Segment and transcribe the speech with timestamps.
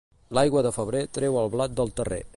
[0.37, 2.21] L'aigua de febrer treu el blat del terrer.